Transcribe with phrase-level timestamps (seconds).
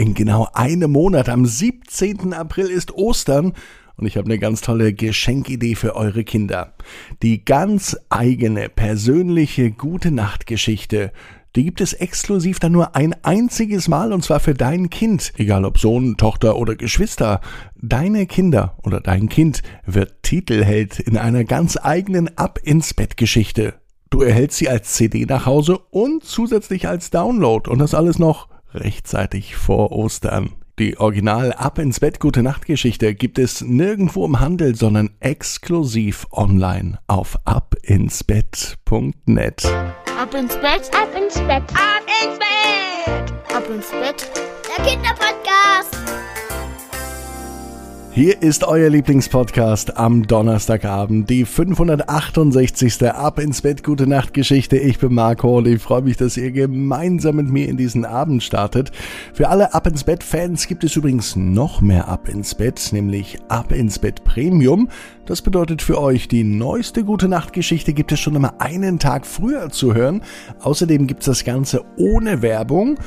[0.00, 2.32] In genau einem Monat, am 17.
[2.32, 3.52] April, ist Ostern
[3.96, 6.72] und ich habe eine ganz tolle Geschenkidee für eure Kinder.
[7.22, 11.12] Die ganz eigene, persönliche Gute Nacht Geschichte.
[11.54, 15.66] Die gibt es exklusiv dann nur ein einziges Mal und zwar für dein Kind, egal
[15.66, 17.42] ob Sohn, Tochter oder Geschwister.
[17.76, 23.74] Deine Kinder oder dein Kind wird Titelheld in einer ganz eigenen Ab ins Bett Geschichte.
[24.08, 28.48] Du erhältst sie als CD nach Hause und zusätzlich als Download und das alles noch
[28.74, 30.52] rechtzeitig vor Ostern.
[30.78, 36.26] Die Original Ab ins Bett Gute Nacht Geschichte gibt es nirgendwo im Handel, sondern exklusiv
[36.32, 39.66] online auf abinsbett.net.
[40.18, 44.30] Ab ins Bett, ab ins Bett, ab ins Bett, ab ins Bett.
[44.74, 45.98] Der Kinderpodcast.
[48.12, 53.04] Hier ist euer Lieblingspodcast am Donnerstagabend, die 568.
[53.04, 54.76] Ab ins Bett Gute Nacht Geschichte.
[54.76, 58.42] Ich bin Marco und ich freue mich, dass ihr gemeinsam mit mir in diesen Abend
[58.42, 58.90] startet.
[59.32, 63.38] Für alle Ab ins Bett Fans gibt es übrigens noch mehr Ab ins Bett, nämlich
[63.46, 64.88] Ab ins Bett Premium.
[65.24, 69.24] Das bedeutet für euch, die neueste Gute Nacht Geschichte gibt es schon immer einen Tag
[69.24, 70.22] früher zu hören.
[70.58, 72.98] Außerdem gibt es das Ganze ohne Werbung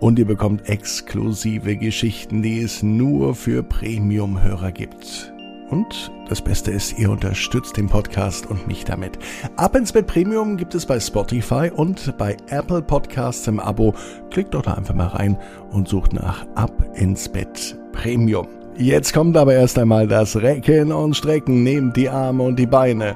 [0.00, 5.32] und ihr bekommt exklusive Geschichten, die es nur für Premium-Hörer gibt.
[5.68, 9.18] Und das Beste ist, ihr unterstützt den Podcast und mich damit.
[9.56, 13.94] Ab ins Bett Premium gibt es bei Spotify und bei Apple Podcasts im Abo.
[14.30, 15.38] Klickt doch da einfach mal rein
[15.70, 18.48] und sucht nach Ab ins Bett Premium.
[18.76, 21.62] Jetzt kommt aber erst einmal das Recken und Strecken.
[21.62, 23.14] Nehmt die Arme und die Beine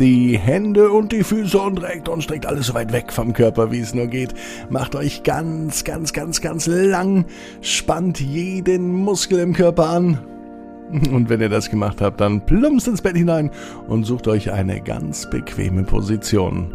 [0.00, 3.70] die Hände und die Füße und reckt und streckt alles so weit weg vom Körper,
[3.72, 4.34] wie es nur geht.
[4.70, 7.24] Macht euch ganz, ganz, ganz, ganz lang,
[7.60, 10.18] spannt jeden Muskel im Körper an.
[11.12, 13.50] Und wenn ihr das gemacht habt, dann plumpst ins Bett hinein
[13.88, 16.74] und sucht euch eine ganz bequeme Position.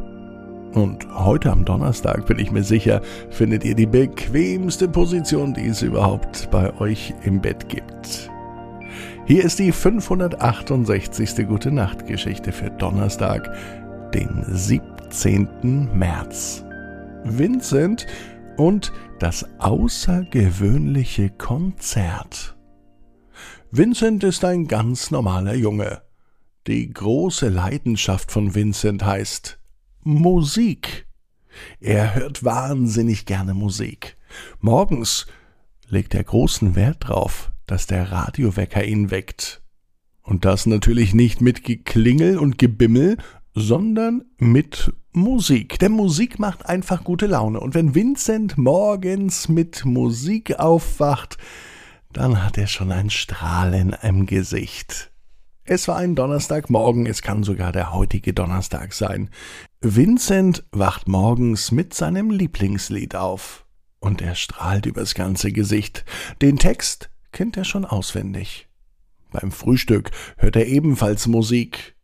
[0.73, 5.81] Und heute am Donnerstag bin ich mir sicher, findet ihr die bequemste Position, die es
[5.81, 8.31] überhaupt bei euch im Bett gibt.
[9.31, 11.47] Hier ist die 568.
[11.47, 13.49] Gute Nacht Geschichte für Donnerstag,
[14.13, 15.97] den 17.
[15.97, 16.65] März.
[17.23, 18.07] Vincent
[18.57, 22.57] und das außergewöhnliche Konzert.
[23.71, 26.01] Vincent ist ein ganz normaler Junge.
[26.67, 29.61] Die große Leidenschaft von Vincent heißt
[30.03, 31.07] Musik.
[31.79, 34.17] Er hört wahnsinnig gerne Musik.
[34.59, 35.25] Morgens
[35.87, 39.61] legt er großen Wert drauf, dass der Radiowecker ihn weckt.
[40.21, 43.15] Und das natürlich nicht mit Geklingel und Gebimmel,
[43.53, 45.79] sondern mit Musik.
[45.79, 47.61] Denn Musik macht einfach gute Laune.
[47.61, 51.37] Und wenn Vincent morgens mit Musik aufwacht,
[52.11, 55.09] dann hat er schon ein Strahlen im Gesicht.
[55.63, 59.29] Es war ein Donnerstagmorgen, es kann sogar der heutige Donnerstag sein.
[59.79, 63.65] Vincent wacht morgens mit seinem Lieblingslied auf.
[64.01, 66.03] Und er strahlt übers ganze Gesicht.
[66.41, 68.67] Den Text kennt er schon auswendig.
[69.31, 71.95] Beim Frühstück hört er ebenfalls Musik.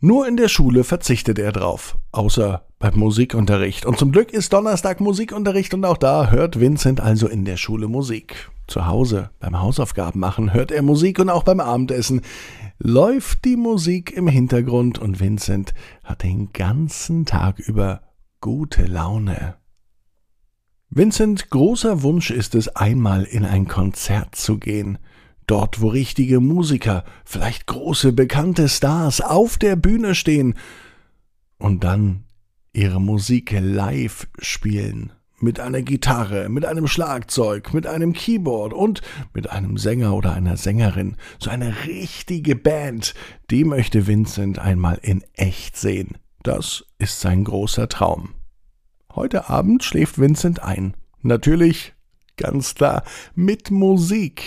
[0.00, 3.84] Nur in der Schule verzichtet er drauf, außer beim Musikunterricht.
[3.84, 7.86] Und zum Glück ist Donnerstag Musikunterricht und auch da hört Vincent also in der Schule
[7.86, 8.50] Musik.
[8.66, 12.22] Zu Hause beim Hausaufgaben machen hört er Musik und auch beim Abendessen
[12.78, 18.00] läuft die Musik im Hintergrund und Vincent hat den ganzen Tag über
[18.40, 19.59] gute Laune.
[20.92, 24.98] Vincent großer Wunsch ist es, einmal in ein Konzert zu gehen.
[25.46, 30.54] Dort, wo richtige Musiker, vielleicht große bekannte Stars auf der Bühne stehen
[31.58, 32.24] und dann
[32.72, 35.12] ihre Musik live spielen.
[35.38, 39.00] Mit einer Gitarre, mit einem Schlagzeug, mit einem Keyboard und
[39.32, 41.16] mit einem Sänger oder einer Sängerin.
[41.38, 43.14] So eine richtige Band,
[43.52, 46.18] die möchte Vincent einmal in echt sehen.
[46.42, 48.30] Das ist sein großer Traum.
[49.14, 50.94] Heute Abend schläft Vincent ein.
[51.20, 51.94] Natürlich,
[52.36, 53.02] ganz klar,
[53.34, 54.42] mit Musik.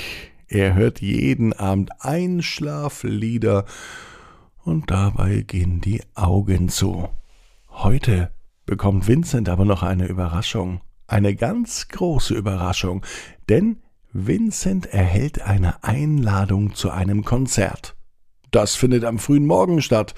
[0.47, 3.65] Er hört jeden Abend Einschlaflieder
[4.63, 7.09] und dabei gehen die Augen zu.
[7.69, 8.31] Heute
[8.65, 10.79] bekommt Vincent aber noch eine Überraschung.
[11.07, 13.05] Eine ganz große Überraschung,
[13.49, 13.81] denn
[14.13, 17.97] Vincent erhält eine Einladung zu einem Konzert.
[18.51, 20.15] Das findet am frühen Morgen statt.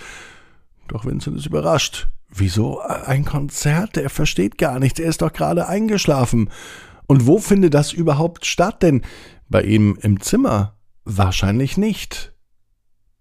[0.87, 2.09] Doch Vincent ist überrascht.
[2.37, 3.95] Wieso ein Konzert?
[3.95, 4.99] Er versteht gar nichts.
[4.99, 6.49] Er ist doch gerade eingeschlafen.
[7.07, 8.83] Und wo findet das überhaupt statt?
[8.83, 9.03] Denn
[9.47, 12.33] bei ihm im Zimmer wahrscheinlich nicht.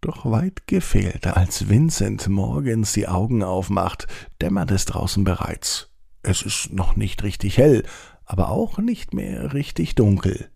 [0.01, 4.09] Doch weit gefehlt, als Vincent morgens die Augen aufmacht,
[4.43, 5.91] dämmert es draußen bereits.
[6.23, 7.85] Es ist noch nicht richtig hell,
[8.25, 10.51] aber auch nicht mehr richtig dunkel.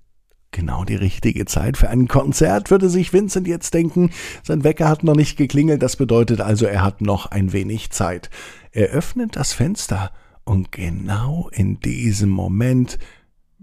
[0.58, 4.10] Genau die richtige Zeit für ein Konzert, würde sich Vincent jetzt denken.
[4.42, 8.28] Sein Wecker hat noch nicht geklingelt, das bedeutet also, er hat noch ein wenig Zeit.
[8.72, 10.10] Er öffnet das Fenster
[10.42, 12.98] und genau in diesem Moment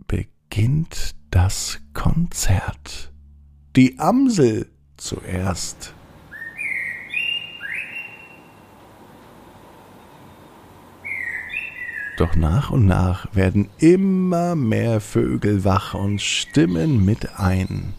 [0.08, 3.12] beginnt das Konzert.
[3.76, 5.94] Die Amsel zuerst.
[12.18, 17.94] Doch nach und nach werden immer mehr Vögel wach und stimmen mit ein.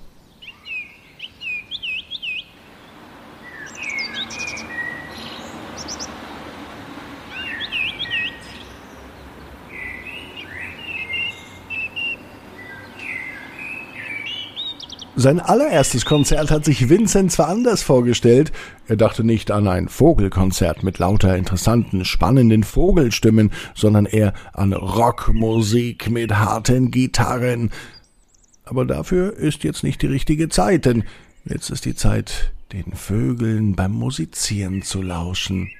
[15.18, 18.52] Sein allererstes Konzert hat sich Vincent zwar anders vorgestellt,
[18.86, 26.10] er dachte nicht an ein Vogelkonzert mit lauter interessanten, spannenden Vogelstimmen, sondern eher an Rockmusik
[26.10, 27.70] mit harten Gitarren.
[28.66, 31.04] Aber dafür ist jetzt nicht die richtige Zeit, denn
[31.46, 35.70] jetzt ist die Zeit, den Vögeln beim Musizieren zu lauschen.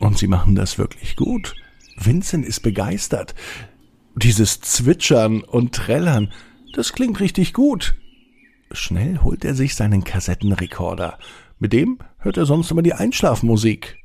[0.00, 1.54] Und sie machen das wirklich gut.
[2.06, 3.34] Vincent ist begeistert.
[4.16, 6.32] Dieses Zwitschern und Trällern,
[6.74, 7.96] das klingt richtig gut.
[8.72, 11.18] Schnell holt er sich seinen Kassettenrekorder.
[11.58, 13.96] Mit dem hört er sonst immer die Einschlafmusik.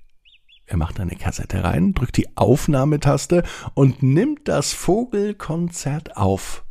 [0.66, 3.44] Er macht eine Kassette rein, drückt die Aufnahmetaste
[3.74, 6.64] und nimmt das Vogelkonzert auf.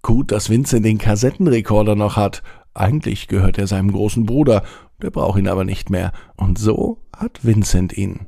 [0.00, 2.42] Gut, dass Vincent den Kassettenrekorder noch hat.
[2.72, 4.64] Eigentlich gehört er seinem großen Bruder,
[5.02, 6.12] der braucht ihn aber nicht mehr.
[6.36, 8.26] Und so hat Vincent ihn.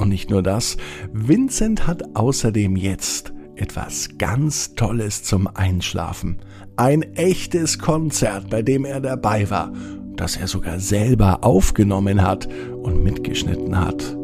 [0.00, 0.78] Und nicht nur das,
[1.12, 6.38] Vincent hat außerdem jetzt etwas ganz Tolles zum Einschlafen.
[6.76, 9.74] Ein echtes Konzert, bei dem er dabei war,
[10.16, 12.48] das er sogar selber aufgenommen hat
[12.82, 14.16] und mitgeschnitten hat.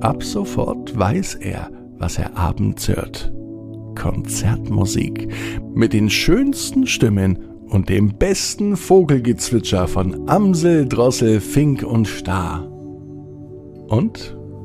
[0.00, 3.32] Ab sofort weiß er, was er abends hört.
[3.94, 5.28] Konzertmusik
[5.76, 12.66] mit den schönsten Stimmen und dem besten Vogelgezwitscher von Amsel, Drossel, Fink und Star.
[13.88, 14.36] Und